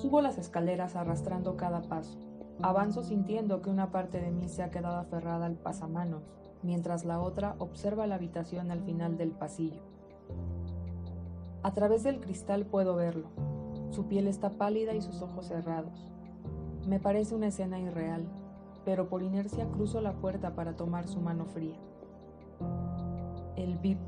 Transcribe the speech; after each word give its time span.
Subo 0.00 0.22
las 0.22 0.38
escaleras 0.38 0.96
arrastrando 0.96 1.58
cada 1.58 1.82
paso. 1.82 2.16
Avanzo 2.62 3.02
sintiendo 3.02 3.60
que 3.60 3.68
una 3.68 3.90
parte 3.90 4.18
de 4.18 4.30
mí 4.30 4.48
se 4.48 4.62
ha 4.62 4.70
quedado 4.70 4.96
aferrada 4.96 5.44
al 5.44 5.56
pasamanos, 5.56 6.22
mientras 6.62 7.04
la 7.04 7.20
otra 7.20 7.54
observa 7.58 8.06
la 8.06 8.14
habitación 8.14 8.70
al 8.70 8.80
final 8.80 9.18
del 9.18 9.32
pasillo. 9.32 9.82
A 11.62 11.74
través 11.74 12.02
del 12.02 12.18
cristal 12.18 12.64
puedo 12.64 12.94
verlo. 12.96 13.28
Su 13.90 14.06
piel 14.06 14.26
está 14.26 14.48
pálida 14.48 14.94
y 14.94 15.02
sus 15.02 15.20
ojos 15.20 15.48
cerrados. 15.48 16.08
Me 16.88 16.98
parece 16.98 17.34
una 17.34 17.48
escena 17.48 17.78
irreal, 17.78 18.24
pero 18.86 19.10
por 19.10 19.22
inercia 19.22 19.68
cruzo 19.68 20.00
la 20.00 20.14
puerta 20.14 20.54
para 20.54 20.76
tomar 20.76 21.08
su 21.08 21.20
mano 21.20 21.44
fría. 21.44 21.76
El 23.54 23.76
bip, 23.76 23.98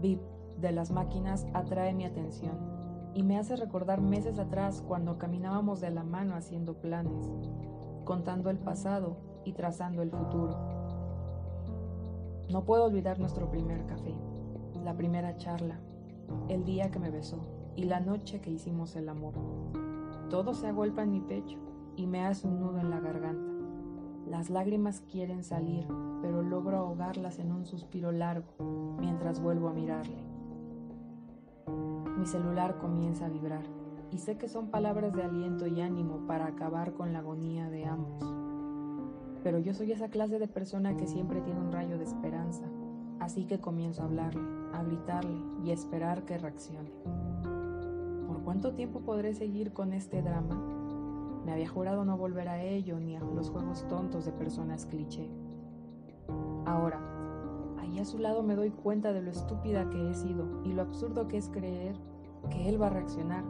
bip 0.00 0.20
de 0.60 0.72
las 0.72 0.90
máquinas 0.90 1.46
atrae 1.54 1.94
mi 1.94 2.06
atención 2.06 2.81
y 3.14 3.22
me 3.22 3.38
hace 3.38 3.56
recordar 3.56 4.00
meses 4.00 4.38
atrás 4.38 4.82
cuando 4.86 5.18
caminábamos 5.18 5.80
de 5.80 5.90
la 5.90 6.02
mano 6.02 6.34
haciendo 6.34 6.74
planes, 6.74 7.28
contando 8.04 8.50
el 8.50 8.58
pasado 8.58 9.16
y 9.44 9.52
trazando 9.52 10.02
el 10.02 10.10
futuro. 10.10 10.56
No 12.50 12.64
puedo 12.64 12.84
olvidar 12.84 13.18
nuestro 13.18 13.50
primer 13.50 13.86
café, 13.86 14.14
la 14.84 14.94
primera 14.94 15.36
charla, 15.36 15.78
el 16.48 16.64
día 16.64 16.90
que 16.90 16.98
me 16.98 17.10
besó 17.10 17.38
y 17.76 17.84
la 17.84 18.00
noche 18.00 18.40
que 18.40 18.50
hicimos 18.50 18.96
el 18.96 19.08
amor. 19.08 19.34
Todo 20.30 20.54
se 20.54 20.66
agolpa 20.68 21.02
en 21.02 21.12
mi 21.12 21.20
pecho 21.20 21.58
y 21.96 22.06
me 22.06 22.24
hace 22.24 22.46
un 22.46 22.60
nudo 22.60 22.78
en 22.78 22.90
la 22.90 23.00
garganta. 23.00 23.52
Las 24.26 24.50
lágrimas 24.50 25.02
quieren 25.10 25.44
salir, 25.44 25.86
pero 26.22 26.42
logro 26.42 26.78
ahogarlas 26.78 27.38
en 27.38 27.52
un 27.52 27.66
suspiro 27.66 28.12
largo 28.12 28.96
mientras 28.98 29.40
vuelvo 29.40 29.68
a 29.68 29.72
mirarle. 29.72 30.31
Mi 32.22 32.28
celular 32.28 32.78
comienza 32.78 33.26
a 33.26 33.28
vibrar 33.28 33.64
y 34.12 34.18
sé 34.18 34.38
que 34.38 34.46
son 34.46 34.68
palabras 34.68 35.12
de 35.12 35.24
aliento 35.24 35.66
y 35.66 35.80
ánimo 35.80 36.24
para 36.28 36.46
acabar 36.46 36.92
con 36.92 37.12
la 37.12 37.18
agonía 37.18 37.68
de 37.68 37.84
ambos. 37.84 38.22
Pero 39.42 39.58
yo 39.58 39.74
soy 39.74 39.90
esa 39.90 40.08
clase 40.08 40.38
de 40.38 40.46
persona 40.46 40.96
que 40.96 41.08
siempre 41.08 41.40
tiene 41.40 41.58
un 41.58 41.72
rayo 41.72 41.98
de 41.98 42.04
esperanza, 42.04 42.62
así 43.18 43.44
que 43.44 43.58
comienzo 43.58 44.02
a 44.02 44.04
hablarle, 44.04 44.40
a 44.72 44.84
gritarle 44.84 45.36
y 45.64 45.70
a 45.70 45.74
esperar 45.74 46.24
que 46.24 46.38
reaccione. 46.38 46.92
¿Por 48.28 48.44
cuánto 48.44 48.72
tiempo 48.74 49.00
podré 49.00 49.34
seguir 49.34 49.72
con 49.72 49.92
este 49.92 50.22
drama? 50.22 50.54
Me 51.44 51.50
había 51.50 51.68
jurado 51.68 52.04
no 52.04 52.16
volver 52.16 52.48
a 52.48 52.62
ello 52.62 53.00
ni 53.00 53.16
a 53.16 53.20
los 53.20 53.50
juegos 53.50 53.84
tontos 53.88 54.26
de 54.26 54.30
personas 54.30 54.86
cliché. 54.86 55.28
Ahora, 56.66 57.00
ahí 57.80 57.98
a 57.98 58.04
su 58.04 58.18
lado 58.18 58.44
me 58.44 58.54
doy 58.54 58.70
cuenta 58.70 59.12
de 59.12 59.22
lo 59.22 59.32
estúpida 59.32 59.90
que 59.90 60.08
he 60.08 60.14
sido 60.14 60.62
y 60.62 60.72
lo 60.72 60.82
absurdo 60.82 61.26
que 61.26 61.38
es 61.38 61.48
creer 61.48 62.11
que 62.50 62.68
él 62.68 62.80
va 62.80 62.88
a 62.88 62.90
reaccionar. 62.90 63.44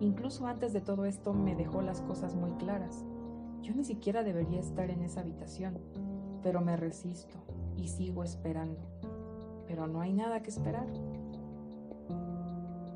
Incluso 0.00 0.46
antes 0.46 0.72
de 0.72 0.80
todo 0.80 1.04
esto 1.04 1.32
me 1.32 1.54
dejó 1.54 1.82
las 1.82 2.00
cosas 2.02 2.34
muy 2.34 2.52
claras. 2.52 3.04
Yo 3.62 3.74
ni 3.74 3.84
siquiera 3.84 4.22
debería 4.22 4.60
estar 4.60 4.90
en 4.90 5.02
esa 5.02 5.20
habitación, 5.20 5.78
pero 6.42 6.60
me 6.60 6.76
resisto 6.76 7.36
y 7.76 7.88
sigo 7.88 8.24
esperando. 8.24 8.80
Pero 9.66 9.86
no 9.86 10.00
hay 10.00 10.12
nada 10.12 10.42
que 10.42 10.50
esperar. 10.50 10.86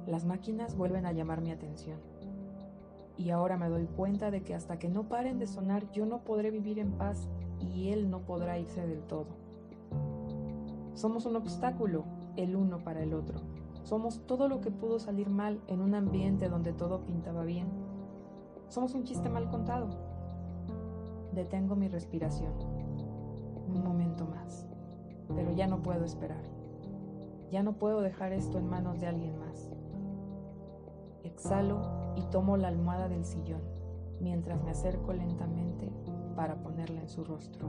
Las 0.07 0.25
máquinas 0.25 0.77
vuelven 0.77 1.07
a 1.07 1.13
llamar 1.13 1.41
mi 1.41 1.51
atención 1.51 1.99
y 3.19 3.31
ahora 3.31 3.57
me 3.57 3.69
doy 3.69 3.87
cuenta 3.87 4.31
de 4.31 4.43
que 4.43 4.55
hasta 4.55 4.79
que 4.79 4.89
no 4.89 5.09
paren 5.09 5.39
de 5.39 5.47
sonar 5.49 5.91
yo 5.91 6.07
no 6.07 6.21
podré 6.21 6.51
vivir 6.51 6.79
en 6.79 6.93
paz 6.93 7.27
y 7.61 7.89
él 7.89 8.09
no 8.09 8.21
podrá 8.21 8.59
irse 8.59 8.87
del 8.87 9.03
todo. 9.03 9.27
Somos 10.95 11.27
un 11.27 11.37
obstáculo, 11.37 12.05
el 12.37 12.55
uno 12.57 12.79
para 12.79 13.03
el 13.03 13.13
otro. 13.13 13.41
Somos 13.89 14.21
todo 14.27 14.49
lo 14.49 14.61
que 14.61 14.71
pudo 14.71 14.99
salir 14.99 15.31
mal 15.31 15.63
en 15.67 15.81
un 15.81 15.95
ambiente 15.95 16.51
donde 16.51 16.75
todo 16.75 17.07
pintaba 17.07 17.43
bien. 17.45 17.69
Somos 18.69 18.95
un 18.95 19.05
chiste 19.05 19.31
mal 19.31 19.49
contado. 19.49 19.89
Detengo 21.33 21.75
mi 21.75 21.89
respiración. 21.89 22.53
Un 23.67 23.83
momento 23.83 24.27
más. 24.27 24.67
Pero 25.35 25.53
ya 25.53 25.67
no 25.67 25.83
puedo 25.83 26.05
esperar. 26.05 26.43
Ya 27.51 27.63
no 27.63 27.79
puedo 27.79 28.03
dejar 28.03 28.35
esto 28.35 28.59
en 28.59 28.69
manos 28.69 29.01
de 29.01 29.07
alguien 29.07 29.39
más. 29.39 29.71
Exhalo 31.23 31.81
y 32.15 32.25
tomo 32.25 32.59
la 32.59 32.69
almohada 32.69 33.09
del 33.09 33.25
sillón 33.25 33.63
mientras 34.21 34.63
me 34.63 34.71
acerco 34.71 35.15
lentamente 35.15 35.91
para 36.37 36.57
ponerla 36.57 37.01
en 37.01 37.09
su 37.09 37.25
rostro. 37.25 37.67